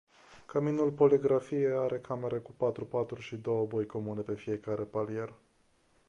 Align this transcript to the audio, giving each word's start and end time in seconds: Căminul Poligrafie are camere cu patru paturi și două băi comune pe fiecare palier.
Căminul 0.45 0.91
Poligrafie 0.91 1.73
are 1.77 1.99
camere 1.99 2.37
cu 2.37 2.51
patru 2.51 2.85
paturi 2.85 3.21
și 3.21 3.35
două 3.35 3.65
băi 3.65 3.85
comune 3.85 4.21
pe 4.21 4.33
fiecare 4.33 4.83
palier. 4.83 5.33